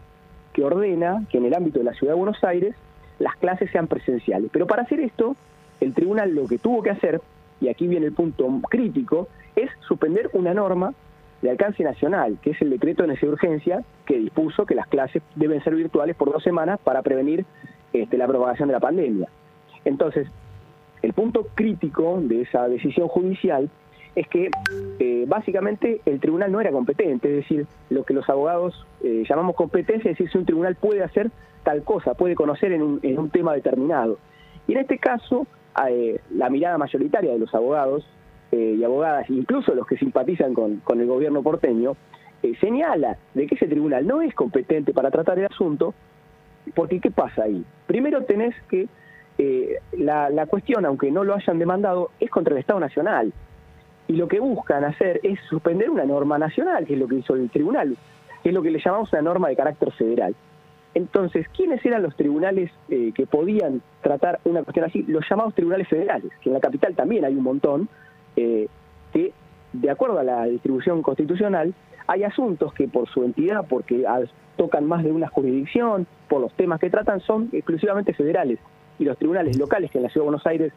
que 0.53 0.63
ordena 0.63 1.23
que 1.29 1.37
en 1.37 1.45
el 1.45 1.53
ámbito 1.53 1.79
de 1.79 1.85
la 1.85 1.93
ciudad 1.93 2.13
de 2.13 2.19
Buenos 2.19 2.43
Aires 2.43 2.75
las 3.21 3.35
clases 3.37 3.71
sean 3.71 3.87
presenciales. 3.87 4.49
Pero 4.51 4.67
para 4.67 4.83
hacer 4.83 4.99
esto, 4.99 5.35
el 5.79 5.93
tribunal 5.93 6.33
lo 6.33 6.47
que 6.47 6.57
tuvo 6.57 6.81
que 6.81 6.89
hacer, 6.89 7.21
y 7.59 7.69
aquí 7.69 7.87
viene 7.87 8.07
el 8.07 8.13
punto 8.13 8.47
crítico, 8.69 9.27
es 9.55 9.69
suspender 9.87 10.29
una 10.33 10.53
norma 10.53 10.93
de 11.41 11.49
alcance 11.49 11.83
nacional, 11.83 12.37
que 12.41 12.51
es 12.51 12.61
el 12.61 12.69
decreto 12.69 13.03
de 13.03 13.09
necesidad 13.09 13.33
urgencia, 13.33 13.83
que 14.05 14.17
dispuso 14.17 14.65
que 14.65 14.75
las 14.75 14.87
clases 14.87 15.23
deben 15.35 15.63
ser 15.63 15.75
virtuales 15.75 16.15
por 16.15 16.31
dos 16.31 16.43
semanas 16.43 16.79
para 16.83 17.01
prevenir 17.01 17.45
este, 17.93 18.17
la 18.17 18.27
propagación 18.27 18.67
de 18.67 18.73
la 18.73 18.79
pandemia. 18.79 19.27
Entonces, 19.85 20.27
el 21.01 21.13
punto 21.13 21.47
crítico 21.55 22.19
de 22.21 22.41
esa 22.41 22.67
decisión 22.67 23.07
judicial 23.07 23.69
es 24.15 24.27
que 24.27 24.51
eh, 24.99 25.25
básicamente 25.27 26.01
el 26.05 26.19
tribunal 26.19 26.51
no 26.51 26.61
era 26.61 26.71
competente, 26.71 27.29
es 27.29 27.35
decir, 27.47 27.65
lo 27.89 28.03
que 28.03 28.13
los 28.13 28.29
abogados 28.29 28.85
eh, 29.03 29.23
llamamos 29.27 29.55
competencia, 29.55 30.11
es 30.11 30.17
decir, 30.17 30.31
si 30.31 30.37
un 30.37 30.45
tribunal 30.45 30.75
puede 30.75 31.01
hacer 31.01 31.31
tal 31.63 31.83
cosa, 31.83 32.13
puede 32.13 32.35
conocer 32.35 32.71
en 32.71 32.81
un, 32.81 32.99
en 33.03 33.19
un 33.19 33.29
tema 33.29 33.53
determinado. 33.53 34.17
Y 34.67 34.73
en 34.73 34.79
este 34.79 34.97
caso, 34.97 35.47
eh, 35.87 36.19
la 36.31 36.49
mirada 36.49 36.77
mayoritaria 36.77 37.31
de 37.31 37.39
los 37.39 37.53
abogados 37.55 38.05
eh, 38.51 38.75
y 38.77 38.83
abogadas, 38.83 39.29
incluso 39.29 39.73
los 39.73 39.87
que 39.87 39.97
simpatizan 39.97 40.53
con, 40.53 40.81
el 40.89 41.07
gobierno 41.07 41.41
porteño, 41.41 41.95
eh, 42.43 42.53
señala 42.59 43.17
de 43.33 43.47
que 43.47 43.55
ese 43.55 43.67
tribunal 43.67 44.05
no 44.05 44.21
es 44.21 44.33
competente 44.33 44.93
para 44.93 45.11
tratar 45.11 45.39
el 45.39 45.45
asunto, 45.45 45.93
porque 46.75 46.99
¿qué 46.99 47.11
pasa 47.11 47.43
ahí? 47.43 47.63
Primero 47.87 48.23
tenés 48.23 48.55
que 48.69 48.87
la, 49.93 50.29
la 50.29 50.45
cuestión, 50.45 50.85
aunque 50.85 51.09
no 51.09 51.23
lo 51.23 51.33
hayan 51.33 51.57
demandado, 51.57 52.11
es 52.19 52.29
contra 52.29 52.53
el 52.53 52.59
Estado 52.59 52.79
Nacional. 52.79 53.33
Y 54.07 54.13
lo 54.13 54.27
que 54.27 54.39
buscan 54.39 54.83
hacer 54.83 55.19
es 55.23 55.39
suspender 55.49 55.89
una 55.89 56.05
norma 56.05 56.37
nacional, 56.37 56.85
que 56.85 56.93
es 56.93 56.99
lo 56.99 57.07
que 57.07 57.15
hizo 57.15 57.33
el 57.33 57.49
tribunal, 57.49 57.97
que 58.43 58.49
es 58.49 58.53
lo 58.53 58.61
que 58.61 58.69
le 58.69 58.79
llamamos 58.79 59.11
una 59.13 59.23
norma 59.23 59.49
de 59.49 59.55
carácter 59.55 59.91
federal. 59.93 60.35
Entonces, 60.93 61.47
¿quiénes 61.55 61.83
eran 61.85 62.03
los 62.03 62.15
tribunales 62.15 62.71
eh, 62.89 63.11
que 63.15 63.25
podían 63.25 63.81
tratar 64.01 64.39
una 64.43 64.63
cuestión 64.63 64.85
así? 64.85 65.03
Los 65.03 65.23
llamados 65.29 65.55
tribunales 65.55 65.87
federales, 65.87 66.31
que 66.41 66.49
en 66.49 66.53
la 66.53 66.59
capital 66.59 66.95
también 66.95 67.23
hay 67.23 67.33
un 67.35 67.43
montón, 67.43 67.87
eh, 68.35 68.67
que 69.13 69.31
de 69.73 69.89
acuerdo 69.89 70.19
a 70.19 70.23
la 70.23 70.45
distribución 70.45 71.01
constitucional, 71.01 71.73
hay 72.07 72.23
asuntos 72.23 72.73
que 72.73 72.87
por 72.87 73.07
su 73.09 73.23
entidad, 73.23 73.65
porque 73.69 74.05
tocan 74.57 74.85
más 74.85 75.03
de 75.03 75.11
una 75.11 75.27
jurisdicción, 75.27 76.07
por 76.27 76.41
los 76.41 76.53
temas 76.53 76.79
que 76.79 76.89
tratan, 76.89 77.21
son 77.21 77.49
exclusivamente 77.53 78.13
federales. 78.13 78.59
Y 78.99 79.05
los 79.05 79.17
tribunales 79.17 79.57
locales 79.57 79.89
que 79.91 79.97
en 79.97 80.03
la 80.03 80.09
Ciudad 80.09 80.25
de 80.25 80.29
Buenos 80.29 80.45
Aires, 80.45 80.73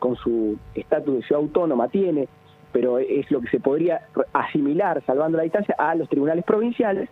con 0.00 0.16
su 0.16 0.58
estatus 0.74 1.14
de 1.14 1.22
ciudad 1.22 1.42
autónoma, 1.42 1.88
tiene, 1.88 2.28
pero 2.72 2.98
es 2.98 3.30
lo 3.30 3.40
que 3.40 3.48
se 3.48 3.60
podría 3.60 4.08
asimilar, 4.32 5.02
salvando 5.06 5.38
la 5.38 5.44
distancia, 5.44 5.76
a 5.78 5.94
los 5.94 6.08
tribunales 6.08 6.44
provinciales, 6.44 7.08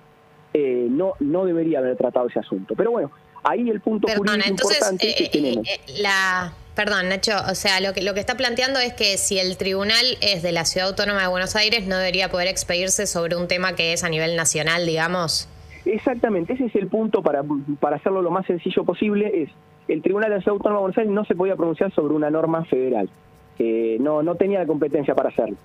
eh, 0.55 0.87
no, 0.91 1.15
no 1.21 1.45
debería 1.45 1.79
haber 1.79 1.97
tratado 1.97 2.29
ese 2.29 2.41
asunto. 2.41 2.75
Pero 2.77 2.91
bueno, 2.91 3.11
ahí 3.43 3.69
el 3.71 3.81
punto 3.81 4.09
jurídico 4.09 4.49
importante 4.49 5.15
que 5.17 5.29
tenemos. 5.29 5.67
la 5.99 6.53
Perdón, 6.75 7.11
Nacho, 7.11 7.33
o 7.51 7.55
sea, 7.55 7.81
lo 7.81 7.93
que, 7.93 8.01
lo 8.01 8.15
que 8.15 8.21
está 8.21 8.35
planteando 8.35 8.79
es 8.81 8.95
que 8.95 9.19
si 9.19 9.39
el 9.39 9.59
tribunal 9.59 10.05
es 10.23 10.43
de 10.43 10.53
la 10.53 10.65
Ciudad 10.65 10.89
Autónoma 10.89 11.21
de 11.21 11.29
Buenos 11.29 11.55
Aires, 11.55 11.87
no 11.87 11.99
debería 11.99 12.31
poder 12.31 12.49
expedirse 12.49 13.07
sobre 13.07 13.37
un 13.37 13.47
tema 13.47 13.75
que 13.75 13.93
es 13.93 14.05
a 14.05 14.09
nivel 14.09 14.37
nacional, 14.37 14.87
digamos. 14.87 15.51
Exactamente, 15.85 16.55
ese 16.55 16.67
es 16.67 16.75
el 16.77 16.87
punto 16.87 17.23
para, 17.23 17.43
para 17.79 17.97
hacerlo 17.97 18.23
lo 18.23 18.31
más 18.31 18.47
sencillo 18.47 18.85
posible, 18.85 19.43
es 19.43 19.51
el 19.89 20.01
Tribunal 20.01 20.31
de 20.31 20.37
la 20.37 20.43
Ciudad 20.43 20.57
Autónoma 20.57 20.79
de 20.79 20.83
Buenos 20.83 20.99
Aires 20.99 21.13
no 21.13 21.25
se 21.27 21.35
podía 21.35 21.57
pronunciar 21.57 21.93
sobre 21.93 22.15
una 22.15 22.31
norma 22.31 22.65
federal, 22.65 23.11
eh, 23.59 23.99
no, 24.01 24.23
no 24.23 24.37
tenía 24.37 24.61
la 24.61 24.67
competencia 24.67 25.15
para 25.15 25.29
hacerlo. 25.29 25.57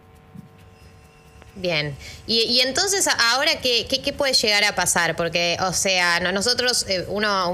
Bien, 1.60 1.96
y, 2.28 2.60
entonces 2.60 3.08
ahora 3.08 3.52
¿qué, 3.62 3.88
¿qué, 3.88 4.14
puede 4.14 4.34
llegar 4.34 4.64
a 4.64 4.76
pasar, 4.76 5.16
porque 5.16 5.58
o 5.62 5.74
sea, 5.74 6.20
nosotros, 6.20 6.86
eh, 6.88 7.04
uno, 7.08 7.52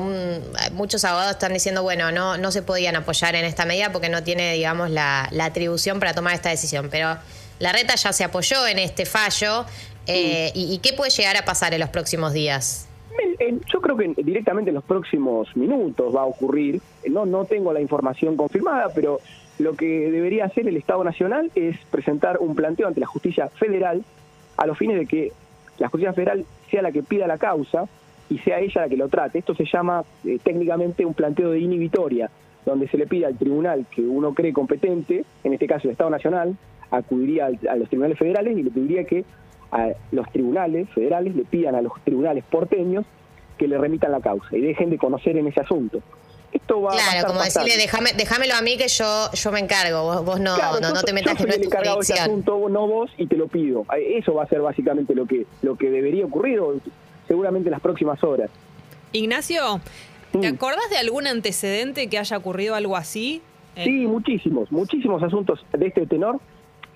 muchos 0.74 1.06
abogados 1.06 1.32
están 1.32 1.54
diciendo, 1.54 1.84
bueno, 1.84 2.12
no, 2.12 2.38
no 2.38 2.52
se 2.52 2.64
podían 2.64 2.98
apoyar 2.98 3.36
en 3.36 3.46
esta 3.46 3.66
medida 3.66 3.94
porque 3.94 4.10
no 4.10 4.22
tiene, 4.22 4.54
digamos, 4.54 4.90
la, 4.90 5.30
atribución 5.40 6.00
para 6.00 6.14
tomar 6.14 6.34
esta 6.34 6.50
decisión, 6.50 6.90
pero 6.92 7.18
la 7.60 7.72
reta 7.72 7.96
ya 7.96 8.12
se 8.12 8.26
apoyó 8.26 8.68
en 8.68 8.80
este 8.80 9.06
fallo, 9.06 9.66
eh, 10.06 10.52
y, 10.54 10.78
qué 10.80 10.92
puede 10.92 11.12
llegar 11.12 11.38
a 11.38 11.46
pasar 11.46 11.74
en 11.74 11.80
los 11.80 11.90
próximos 11.90 12.34
días? 12.34 12.90
Yo 13.72 13.80
creo 13.80 13.96
que 13.96 14.22
directamente 14.22 14.70
en 14.70 14.76
los 14.76 14.84
próximos 14.84 15.56
minutos 15.56 16.14
va 16.14 16.24
a 16.24 16.26
ocurrir, 16.26 16.82
no, 17.10 17.26
no 17.26 17.46
tengo 17.46 17.72
la 17.72 17.80
información 17.80 18.36
confirmada, 18.36 18.90
pero 18.94 19.20
lo 19.60 19.76
que 19.76 20.10
debería 20.12 20.46
hacer 20.46 20.68
el 20.68 20.78
Estado 20.78 21.04
Nacional 21.04 21.52
es 21.56 21.78
presentar 21.92 22.40
un 22.40 22.56
planteo 22.56 22.88
ante 22.88 23.00
la 23.00 23.06
justicia 23.06 23.50
federal 23.50 24.04
a 24.58 24.66
los 24.66 24.78
fines 24.78 24.98
de 24.98 25.06
que 25.06 25.32
la 25.78 25.90
justicia 25.90 26.14
federal 26.14 26.46
sea 26.70 26.82
la 26.82 26.92
que 26.92 27.04
pida 27.04 27.28
la 27.28 27.38
causa 27.38 27.86
y 28.30 28.40
sea 28.40 28.60
ella 28.60 28.82
la 28.82 28.90
que 28.90 28.98
lo 28.98 29.10
trate. 29.10 29.40
Esto 29.40 29.54
se 29.54 29.66
llama 29.66 30.04
eh, 30.26 30.40
técnicamente 30.44 31.06
un 31.06 31.14
planteo 31.14 31.52
de 31.52 31.60
inhibitoria, 31.60 32.30
donde 32.66 32.88
se 32.88 32.98
le 32.98 33.06
pide 33.06 33.26
al 33.26 33.38
tribunal 33.38 33.86
que 33.92 34.02
uno 34.02 34.34
cree 34.34 34.54
competente, 34.54 35.26
en 35.44 35.54
este 35.54 35.68
caso 35.68 35.88
el 35.88 35.92
Estado 35.92 36.10
Nacional, 36.10 36.56
acudiría 36.90 37.48
a 37.48 37.76
los 37.76 37.90
tribunales 37.90 38.18
federales 38.18 38.58
y 38.58 38.64
le 38.64 38.72
pediría 38.72 39.04
que 39.04 39.26
a 39.72 39.90
los 40.12 40.32
tribunales 40.32 40.90
federales 40.92 41.36
le 41.36 41.44
pidan 41.44 41.76
a 41.76 41.82
los 41.82 41.94
tribunales 42.04 42.44
porteños 42.44 43.06
que 43.58 43.68
le 43.68 43.78
remitan 43.78 44.12
la 44.12 44.20
causa 44.20 44.56
y 44.56 44.62
dejen 44.62 44.90
de 44.92 44.98
conocer 44.98 45.38
en 45.38 45.48
ese 45.48 45.62
asunto 45.62 46.02
esto 46.54 46.82
va 46.82 46.92
claro, 46.92 47.28
como 47.28 47.42
decirle, 47.42 47.78
déjame, 47.78 48.14
déjamelo 48.14 48.54
a 48.54 48.62
mí 48.62 48.78
que 48.78 48.88
yo 48.88 49.32
yo 49.34 49.52
me 49.52 49.60
encargo, 49.60 50.24
vos, 50.24 50.40
no, 50.40 50.56
no, 50.80 51.04
te 51.04 51.14
metas 51.14 51.38
yo 51.38 51.46
soy 51.46 51.56
el 51.56 51.64
encargado 51.64 51.98
de 51.98 52.04
ese 52.04 52.14
asunto, 52.14 52.70
no 52.70 52.88
vos, 52.88 53.12
y 53.18 53.26
te 53.26 53.36
lo 53.36 53.48
pido. 53.48 53.86
Eso 53.98 54.36
va 54.36 54.44
a 54.44 54.48
ser 54.48 54.62
básicamente 54.62 55.16
lo 55.16 55.26
que, 55.26 55.48
lo 55.64 55.76
que 55.76 55.90
debería 55.90 56.26
ocurrir, 56.26 56.62
seguramente 57.28 57.70
en 57.70 57.72
las 57.72 57.82
próximas 57.82 58.24
horas. 58.24 58.52
Ignacio, 59.12 59.82
¿te 60.32 60.52
mm. 60.52 60.56
acordás 60.56 60.90
de 60.90 60.98
algún 60.98 61.26
antecedente 61.26 62.08
que 62.08 62.20
haya 62.20 62.38
ocurrido 62.38 62.76
algo 62.76 62.96
así? 62.96 63.42
Sí, 63.76 64.06
muchísimos, 64.06 64.72
muchísimos 64.72 65.24
asuntos 65.24 65.66
de 65.72 65.88
este 65.88 66.06
tenor, 66.06 66.40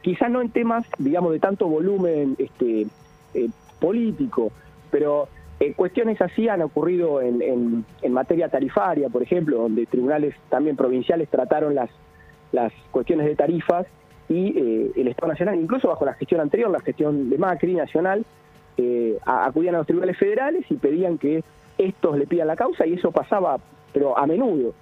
quizás 0.01 0.29
no 0.29 0.41
en 0.41 0.51
temas, 0.51 0.85
digamos, 0.99 1.31
de 1.31 1.39
tanto 1.39 1.67
volumen 1.67 2.35
este 2.37 2.85
eh, 3.33 3.49
político, 3.79 4.51
pero 4.91 5.27
eh, 5.59 5.73
cuestiones 5.73 6.21
así 6.21 6.47
han 6.47 6.61
ocurrido 6.61 7.19
en, 7.19 7.83
en, 8.01 8.13
materia 8.13 8.47
tarifaria, 8.47 9.09
por 9.09 9.23
ejemplo, 9.23 9.57
donde 9.57 9.87
tribunales 9.87 10.35
también 10.49 10.75
provinciales 10.75 11.29
trataron 11.29 11.73
las, 11.73 11.89
las 12.51 12.71
cuestiones 12.91 13.25
de 13.25 13.35
tarifas 13.35 13.87
y 14.29 14.55
eh, 14.55 14.91
el 14.95 15.07
Estado 15.07 15.31
Nacional, 15.31 15.59
incluso 15.59 15.87
bajo 15.87 16.05
la 16.05 16.13
gestión 16.13 16.41
anterior, 16.41 16.69
la 16.69 16.81
gestión 16.81 17.31
de 17.31 17.39
Macri 17.39 17.73
Nacional, 17.73 18.23
eh, 18.77 19.17
acudían 19.25 19.73
a 19.73 19.79
los 19.79 19.87
tribunales 19.87 20.17
federales 20.17 20.63
y 20.69 20.75
pedían 20.75 21.17
que 21.17 21.43
estos 21.79 22.19
le 22.19 22.27
pidan 22.27 22.47
la 22.47 22.55
causa 22.55 22.85
y 22.85 22.93
eso 22.93 23.11
pasaba, 23.11 23.57
pero 23.93 24.15
a 24.15 24.27
menudo. 24.27 24.75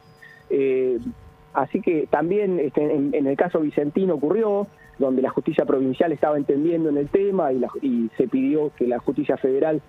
así 1.54 1.80
que 1.80 2.06
también 2.10 2.60
este, 2.60 2.84
en, 2.84 3.14
el 3.14 3.38
caso 3.38 3.62
Vicentino 3.62 4.16
ocurrió, 4.16 4.68
donde 5.00 5.22
la 5.22 5.30
justicia 5.30 5.66
provincial 5.66 6.12
estaba 6.12 6.36
entendiendo 6.36 6.90
en 6.90 6.98
el 6.98 7.08
tema 7.08 7.54
y, 7.54 7.64
y 7.82 8.10
se 8.18 8.28
pidió 8.28 8.72
que 8.76 8.88
la 8.88 9.00
justicia 9.00 9.38
federal 9.38 9.82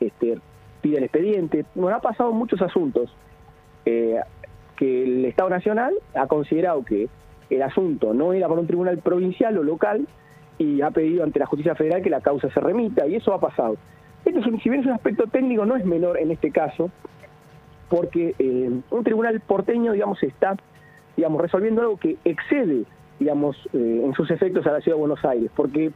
este, 0.00 0.38
pide 0.80 0.98
el 0.98 1.04
expediente. 1.04 1.64
Bueno, 1.74 1.96
ha 1.96 2.00
pasado 2.00 2.32
muchos 2.32 2.60
asuntos 2.62 3.14
eh, 3.86 4.20
que 4.76 5.04
el 5.04 5.24
Estado 5.24 5.50
Nacional 5.50 5.94
ha 6.14 6.26
considerado 6.26 6.84
que 6.84 7.08
el 7.50 7.62
asunto 7.62 8.14
no 8.14 8.32
era 8.32 8.48
por 8.48 8.58
un 8.58 8.66
tribunal 8.66 8.98
provincial 8.98 9.56
o 9.58 9.62
local 9.62 10.06
y 10.58 10.82
ha 10.82 10.90
pedido 10.90 11.24
ante 11.24 11.38
la 11.38 11.46
justicia 11.46 11.74
federal 11.74 12.02
que 12.02 12.10
la 12.10 12.20
causa 12.20 12.48
se 12.50 12.60
remita 12.60 13.06
y 13.06 13.16
eso 13.16 13.32
ha 13.32 13.40
pasado. 13.40 13.76
Esto 14.24 14.40
es 14.40 14.62
si 14.62 14.70
bien 14.70 14.80
es 14.80 14.86
un 14.86 14.92
aspecto 14.92 15.26
técnico, 15.26 15.66
no 15.66 15.76
es 15.76 15.84
menor 15.84 16.18
en 16.18 16.30
este 16.30 16.50
caso, 16.50 16.90
porque 17.88 18.34
eh, 18.38 18.70
un 18.90 19.04
tribunal 19.04 19.40
porteño, 19.40 19.92
digamos, 19.92 20.22
está, 20.22 20.56
digamos, 21.16 21.40
resolviendo 21.40 21.82
algo 21.82 21.96
que 21.98 22.16
excede, 22.24 22.84
digamos, 23.20 23.56
eh, 23.72 24.02
en 24.04 24.14
sus 24.14 24.30
efectos 24.30 24.66
a 24.66 24.72
la 24.72 24.80
ciudad 24.80 24.96
de 24.96 25.00
Buenos 25.00 25.24
Aires, 25.24 25.50
porque 25.54 25.92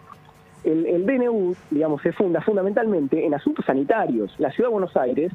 el, 0.65 1.07
DNU, 1.07 1.55
digamos, 1.71 2.03
se 2.03 2.13
funda 2.13 2.41
fundamentalmente 2.41 3.25
en 3.25 3.35
asuntos 3.35 3.65
sanitarios. 3.65 4.35
La 4.39 4.51
ciudad 4.51 4.69
de 4.69 4.73
Buenos 4.73 4.97
Aires 4.97 5.33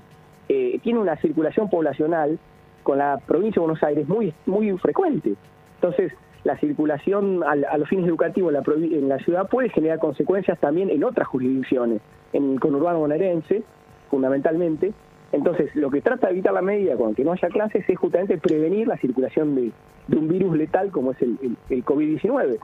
eh, 0.50 0.80
tiene 0.84 1.00
una 1.00 1.16
circulación 1.18 1.70
poblacional 1.70 2.38
con 2.84 2.98
la 2.98 3.20
provincia 3.26 3.62
de 3.62 3.66
Buenos 3.68 3.84
Aires 3.84 4.08
muy, 4.08 4.34
muy 4.46 4.78
frecuente. 4.78 5.36
Entonces, 5.76 6.14
la 6.44 6.58
circulación 6.58 7.44
a, 7.44 7.78
los 7.78 7.88
fines 7.88 8.06
educativos 8.06 8.54
en 8.54 8.62
la, 8.62 8.98
en 8.98 9.10
la, 9.10 9.20
ciudad 9.20 9.48
puede 9.48 9.70
generar 9.70 10.00
consecuencias 10.00 10.60
también 10.60 10.90
en 10.90 11.04
otras 11.04 11.28
jurisdicciones, 11.28 12.02
en 12.34 12.54
el 12.54 12.60
conurbano 12.60 13.00
bonaerense, 13.00 13.64
fundamentalmente. 14.10 14.94
Entonces, 15.32 15.74
lo 15.76 15.90
que 15.90 16.02
trata 16.02 16.28
de 16.28 16.34
evitar 16.34 16.54
la 16.54 16.62
medida 16.62 16.96
con 16.96 17.16
que 17.16 17.24
no 17.24 17.32
haya 17.32 17.48
clases 17.48 17.90
es 17.90 17.98
justamente 17.98 18.38
prevenir 18.38 18.88
la 18.88 18.98
circulación 18.98 19.56
de, 19.56 19.72
un 20.16 20.28
virus 20.28 20.56
letal 20.58 20.92
como 20.92 21.12
es 21.12 21.22
el, 21.22 21.40
el, 21.42 21.58
el 21.70 21.86
COVID-19. 21.86 22.60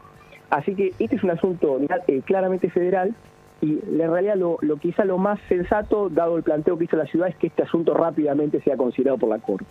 Así 0.50 0.76
que 0.76 0.94
este 1.00 1.16
es 1.16 1.24
un 1.24 1.32
asunto 1.32 1.80
eh, 2.08 2.22
claramente 2.26 2.70
federal 2.70 3.14
y 3.62 3.80
en 3.82 4.12
realidad 4.12 4.36
lo, 4.36 4.58
lo 4.62 4.78
quizá 4.78 5.06
lo 5.06 5.18
más 5.18 5.40
sensato, 5.48 6.10
dado 6.10 6.38
el 6.38 6.44
planteo 6.44 6.78
que 6.78 6.86
hizo 6.86 6.96
la 6.96 7.06
ciudad, 7.06 7.28
es 7.28 7.36
que 7.36 7.48
este 7.48 7.64
asunto 7.64 7.94
rápidamente 7.94 8.62
sea 8.62 8.78
considerado 8.78 9.18
por 9.18 9.30
la 9.30 9.40
Corte. 9.40 9.66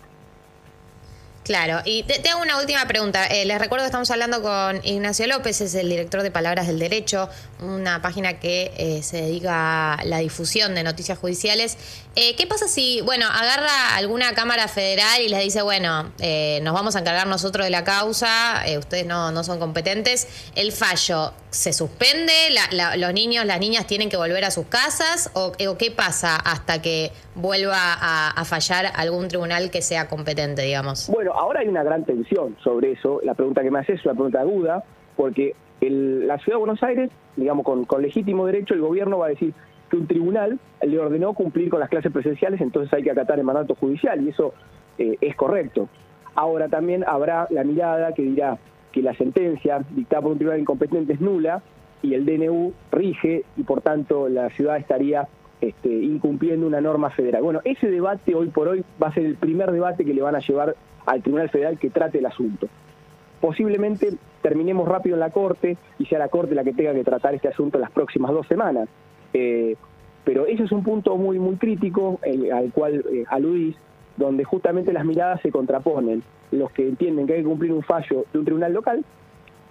Claro, 1.49 1.81
y 1.83 2.03
te, 2.03 2.29
hago 2.29 2.43
una 2.43 2.59
última 2.59 2.85
pregunta. 2.87 3.25
Eh, 3.25 3.43
les 3.43 3.57
recuerdo 3.57 3.83
que 3.83 3.87
estamos 3.87 4.11
hablando 4.11 4.43
con 4.43 4.85
Ignacio 4.85 5.25
López, 5.25 5.59
es 5.61 5.73
el 5.73 5.89
director 5.89 6.21
de 6.21 6.29
Palabras 6.29 6.67
del 6.67 6.77
Derecho, 6.77 7.27
una 7.59 8.03
página 8.03 8.39
que 8.39 8.71
eh, 8.77 9.01
se 9.01 9.23
dedica 9.23 9.95
a 9.95 10.05
la 10.05 10.19
difusión 10.19 10.75
de 10.75 10.83
noticias 10.83 11.17
judiciales. 11.17 11.75
Eh, 12.15 12.35
¿Qué 12.35 12.45
pasa 12.45 12.67
si, 12.67 13.01
bueno, 13.01 13.25
agarra 13.25 13.95
alguna 13.95 14.35
Cámara 14.35 14.67
Federal 14.67 15.23
y 15.23 15.29
les 15.29 15.43
dice, 15.43 15.63
bueno, 15.63 16.11
nos 16.61 16.73
vamos 16.75 16.95
a 16.95 16.99
encargar 16.99 17.25
nosotros 17.25 17.65
de 17.65 17.71
la 17.71 17.83
causa, 17.83 18.63
ustedes 18.77 19.07
no, 19.07 19.31
no 19.31 19.43
son 19.43 19.57
competentes? 19.57 20.27
¿El 20.53 20.71
fallo 20.71 21.33
se 21.51 21.73
suspende? 21.73 22.33
¿Los 22.97 23.13
niños, 23.13 23.45
las 23.45 23.59
niñas 23.59 23.87
tienen 23.87 24.09
que 24.09 24.17
volver 24.17 24.45
a 24.45 24.51
sus 24.51 24.67
casas? 24.67 25.31
¿O, 25.33 25.53
qué 25.53 25.91
pasa 25.91 26.35
hasta 26.35 26.81
que 26.81 27.11
vuelva 27.35 27.75
a, 27.75 28.45
fallar 28.45 28.85
algún 28.95 29.27
tribunal 29.27 29.69
que 29.71 29.81
sea 29.81 30.07
competente, 30.07 30.63
digamos? 30.63 31.09
Bueno, 31.09 31.33
ahora 31.33 31.61
hay 31.61 31.67
una 31.67 31.83
gran 31.83 32.03
tensión 32.05 32.55
sobre 32.63 32.93
eso. 32.93 33.19
La 33.23 33.33
pregunta 33.33 33.61
que 33.61 33.71
me 33.71 33.79
haces 33.79 33.99
es 33.99 34.05
una 34.05 34.13
pregunta 34.13 34.41
aguda, 34.41 34.83
porque 35.15 35.55
la 35.81 36.37
ciudad 36.39 36.57
de 36.57 36.59
Buenos 36.59 36.83
Aires, 36.83 37.11
digamos, 37.35 37.65
con, 37.65 38.01
legítimo 38.01 38.45
derecho, 38.45 38.73
el 38.73 38.81
gobierno 38.81 39.19
va 39.19 39.27
a 39.27 39.29
decir 39.29 39.53
que 39.89 39.97
un 39.97 40.07
tribunal 40.07 40.59
le 40.81 40.99
ordenó 40.99 41.33
cumplir 41.33 41.69
con 41.69 41.79
las 41.79 41.89
clases 41.89 42.11
presenciales, 42.11 42.61
entonces 42.61 42.93
hay 42.93 43.03
que 43.03 43.11
acatar 43.11 43.39
el 43.39 43.45
mandato 43.45 43.75
judicial, 43.75 44.21
y 44.21 44.29
eso 44.29 44.53
eh, 44.97 45.17
es 45.21 45.35
correcto. 45.35 45.87
Ahora 46.35 46.69
también 46.69 47.03
habrá 47.07 47.47
la 47.49 47.63
mirada 47.63 48.13
que 48.13 48.21
dirá 48.21 48.57
que 48.91 49.01
la 49.01 49.13
sentencia 49.15 49.83
dictada 49.91 50.21
por 50.21 50.31
un 50.31 50.37
tribunal 50.37 50.59
incompetente 50.59 51.13
es 51.13 51.21
nula 51.21 51.61
y 52.01 52.13
el 52.13 52.25
DNU 52.25 52.73
rige 52.91 53.43
y 53.57 53.63
por 53.63 53.81
tanto 53.81 54.29
la 54.29 54.49
ciudad 54.51 54.77
estaría 54.77 55.27
este, 55.61 55.89
incumpliendo 55.89 56.67
una 56.67 56.81
norma 56.81 57.09
federal. 57.09 57.41
Bueno, 57.41 57.61
ese 57.63 57.89
debate 57.89 58.35
hoy 58.35 58.47
por 58.47 58.67
hoy 58.67 58.83
va 59.01 59.07
a 59.07 59.13
ser 59.13 59.25
el 59.25 59.35
primer 59.35 59.71
debate 59.71 60.05
que 60.05 60.13
le 60.13 60.21
van 60.21 60.35
a 60.35 60.39
llevar 60.39 60.75
al 61.05 61.21
Tribunal 61.21 61.49
Federal 61.49 61.77
que 61.77 61.89
trate 61.89 62.19
el 62.19 62.25
asunto. 62.25 62.67
Posiblemente 63.41 64.13
terminemos 64.41 64.87
rápido 64.87 65.15
en 65.15 65.21
la 65.21 65.29
Corte 65.29 65.77
y 65.97 66.05
sea 66.05 66.19
la 66.19 66.27
Corte 66.27 66.55
la 66.55 66.63
que 66.63 66.73
tenga 66.73 66.93
que 66.93 67.03
tratar 67.03 67.35
este 67.35 67.47
asunto 67.47 67.77
en 67.77 67.81
las 67.81 67.91
próximas 67.91 68.31
dos 68.31 68.47
semanas. 68.47 68.89
Eh, 69.33 69.75
pero 70.23 70.45
ese 70.45 70.63
es 70.63 70.71
un 70.71 70.83
punto 70.83 71.17
muy, 71.17 71.39
muy 71.39 71.55
crítico 71.55 72.19
al 72.53 72.71
cual 72.71 73.03
eh, 73.11 73.23
aludís, 73.29 73.75
donde 74.17 74.43
justamente 74.43 74.93
las 74.93 75.05
miradas 75.05 75.41
se 75.41 75.51
contraponen. 75.51 76.21
Los 76.51 76.71
que 76.71 76.87
entienden 76.87 77.25
que 77.25 77.33
hay 77.33 77.39
que 77.39 77.47
cumplir 77.47 77.71
un 77.71 77.83
fallo 77.83 78.25
de 78.31 78.39
un 78.39 78.45
tribunal 78.45 78.73
local, 78.73 79.03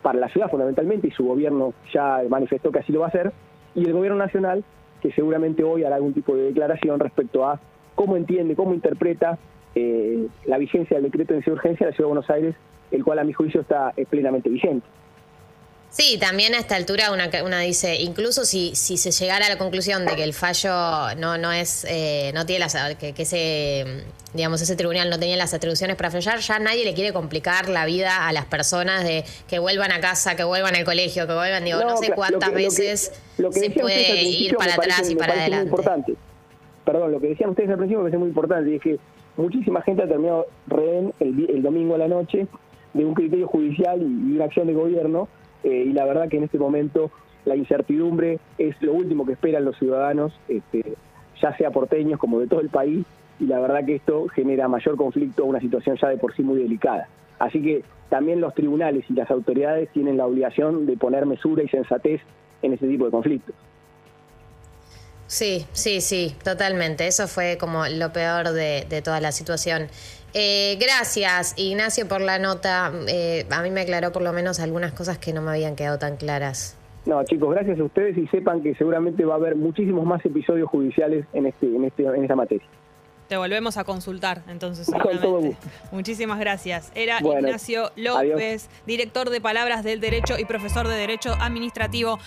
para 0.03 0.19
la 0.19 0.29
ciudad 0.29 0.51
fundamentalmente, 0.51 1.09
y 1.09 1.11
su 1.11 1.25
gobierno 1.25 1.75
ya 1.93 2.23
manifestó 2.29 2.73
que 2.73 2.79
así 2.79 2.93
lo 2.93 3.01
va 3.01 3.07
a 3.07 3.09
hacer, 3.09 3.33
y 3.75 3.85
el 3.85 3.93
gobierno 3.93 4.19
nacional, 4.19 4.65
que 5.01 5.13
seguramente 5.13 5.63
hoy 5.65 5.85
hará 5.85 5.97
algún 5.97 6.15
tipo 6.15 6.35
de 6.35 6.45
declaración 6.45 7.01
respecto 7.01 7.45
a 7.47 7.61
cómo 7.95 8.17
entiende, 8.17 8.57
cómo 8.57 8.75
interpreta 8.75 9.39
eh, 9.75 10.27
la 10.47 10.59
vigencia 10.59 10.97
del 10.97 11.05
decreto 11.05 11.35
de 11.35 11.53
urgencia 11.53 11.87
de 11.87 11.93
la 11.93 11.97
Ciudad 11.97 12.09
de 12.09 12.15
Buenos 12.15 12.31
Aires, 12.31 12.55
el 12.91 13.05
cual 13.05 13.19
a 13.19 13.25
mi 13.25 13.33
juicio 13.33 13.61
está 13.61 13.93
plenamente 14.11 14.49
vigente. 14.49 14.87
Sí, 15.91 16.19
también 16.21 16.55
a 16.55 16.59
esta 16.59 16.77
altura 16.77 17.13
una, 17.13 17.31
una 17.45 17.61
dice, 17.61 17.97
incluso 17.97 18.45
si, 18.45 18.75
si 18.75 18.99
se 18.99 19.11
llegara 19.11 19.47
a 19.47 19.49
la 19.49 19.57
conclusión 19.57 20.05
de 20.05 20.17
que 20.17 20.23
el 20.23 20.35
fallo 20.35 20.71
no, 21.17 21.39
no 21.39 21.51
es, 21.51 21.87
eh, 21.89 22.31
no 22.35 22.45
tiene 22.45 22.61
las, 22.61 22.77
que, 22.97 23.15
que 23.15 23.23
ese, 23.23 24.05
digamos, 24.35 24.61
ese 24.61 24.77
tribunal 24.77 25.09
no 25.09 25.19
tenía 25.19 25.37
las 25.37 25.55
atribuciones 25.55 25.97
para 25.97 26.11
fallar, 26.11 26.41
ya 26.41 26.59
nadie 26.59 26.85
le 26.85 26.93
quiere 26.93 27.15
complicar 27.15 27.71
la 27.71 27.87
vida 27.87 28.29
a 28.29 28.33
las 28.33 28.45
personas 28.45 29.03
de 29.03 29.25
que 29.49 29.59
vuelvan 29.59 29.91
a 29.91 30.01
casa, 30.01 30.37
que 30.37 30.45
vuelvan 30.45 30.77
al 30.77 30.85
colegio, 30.85 31.27
que 31.27 31.33
vuelvan, 31.33 31.65
digo, 31.65 31.81
no, 31.81 31.97
sé 31.97 32.13
cuántas 32.13 32.53
veces 32.53 33.13
se 33.51 33.71
puede 33.71 34.23
ir 34.25 34.57
para 34.57 34.75
atrás 34.75 35.09
y 35.11 35.17
para 35.17 35.33
adelante. 35.33 35.71
importante. 35.71 36.15
Perdón, 36.85 37.13
lo 37.13 37.21
que 37.21 37.29
decían 37.29 37.51
ustedes 37.51 37.71
al 37.71 37.77
principio 37.77 38.01
me 38.01 38.05
parece 38.05 38.19
muy 38.19 38.29
importante, 38.29 38.71
y 38.71 38.75
es 38.77 38.83
que 38.83 38.99
muchísima 39.39 39.81
gente 39.83 40.03
ha 40.03 40.07
terminado 40.09 40.47
rehén 40.67 41.15
el, 41.21 41.49
el 41.49 41.63
domingo 41.63 41.95
a 41.95 41.99
la 41.99 42.09
noche 42.09 42.47
de 42.93 43.05
un 43.05 43.15
criterio 43.15 43.47
judicial 43.47 44.01
y 44.03 44.37
una 44.37 44.45
acción 44.45 44.67
de 44.67 44.75
gobierno 44.75 45.29
eh, 45.65 45.85
y 45.87 45.93
la 45.93 46.05
verdad 46.05 46.29
que 46.29 46.37
en 46.37 46.45
este 46.45 46.59
momento 46.59 47.11
la 47.45 47.57
incertidumbre 47.57 48.39
es 48.59 48.81
lo 48.83 48.93
último 48.93 49.25
que 49.25 49.33
esperan 49.33 49.65
los 49.65 49.77
ciudadanos, 49.79 50.33
este, 50.49 50.95
ya 51.41 51.57
sea 51.57 51.71
porteños 51.71 52.19
como 52.19 52.41
de 52.41 52.47
todo 52.47 52.61
el 52.61 52.69
país, 52.69 53.05
y 53.41 53.47
la 53.47 53.61
verdad 53.61 53.85
que 53.85 53.97
esto 53.97 54.27
genera 54.29 54.69
mayor 54.69 54.97
conflicto, 54.97 55.45
una 55.45 55.61
situación 55.61 55.97
ya 56.01 56.09
de 56.09 56.19
por 56.19 56.35
sí 56.35 56.43
muy 56.43 56.59
delicada. 56.59 57.09
Así 57.39 57.63
que 57.63 57.85
también 58.11 58.41
los 58.41 58.55
tribunales 58.55 59.05
y 59.09 59.13
las 59.15 59.31
autoridades 59.31 59.89
tienen 59.93 60.17
la 60.17 60.27
obligación 60.27 60.87
de 60.87 60.97
poner 60.97 61.25
mesura 61.27 61.63
y 61.63 61.69
sensatez 61.69 62.21
en 62.63 62.73
ese 62.73 62.87
tipo 62.89 63.05
de 63.05 63.11
conflictos. 63.11 63.55
Sí, 65.29 65.67
sí, 65.73 66.01
sí, 66.01 66.35
totalmente. 66.43 67.07
Eso 67.07 67.29
fue 67.29 67.59
como 67.61 67.87
lo 67.87 68.13
peor 68.13 68.51
de 68.51 69.03
toda 69.05 69.21
la 69.21 69.31
situación. 69.31 69.89
Eh, 70.35 70.77
gracias, 70.81 71.55
Ignacio, 71.57 72.07
por 72.07 72.21
la 72.21 72.39
nota. 72.39 72.93
Eh, 73.09 73.47
a 73.51 73.63
mí 73.63 73.71
me 73.71 73.81
aclaró 73.81 74.13
por 74.13 74.23
lo 74.23 74.33
menos 74.33 74.61
algunas 74.61 74.93
cosas 74.93 75.19
que 75.19 75.33
no 75.33 75.43
me 75.43 75.51
habían 75.51 75.77
quedado 75.77 75.99
tan 75.99 76.17
claras. 76.17 76.77
No, 77.07 77.25
chicos, 77.25 77.51
gracias 77.55 77.81
a 77.81 77.85
ustedes 77.85 78.19
y 78.19 78.27
sepan 78.27 78.63
que 78.63 78.75
seguramente 78.75 79.25
va 79.25 79.35
a 79.35 79.37
haber 79.39 79.57
muchísimos 79.57 80.05
más 80.05 80.25
episodios 80.27 80.69
judiciales 80.69 81.25
en 81.33 81.47
este, 81.47 81.67
en 81.67 81.85
este, 81.85 82.03
en 82.03 82.23
esta 82.23 82.37
materia. 82.37 82.67
Te 83.29 83.37
volvemos 83.37 83.77
a 83.77 83.85
consultar, 83.85 84.43
entonces. 84.49 84.91
Muchísimas 85.93 86.39
gracias. 86.39 86.91
Era 86.95 87.19
Ignacio 87.21 87.91
López, 87.95 88.71
director 88.87 89.29
de 89.29 89.41
Palabras 89.43 89.85
del 89.85 90.01
Derecho 90.01 90.39
y 90.39 90.47
profesor 90.47 90.89
de 90.89 90.95
Derecho 90.95 91.35
Administrativo. 91.39 92.19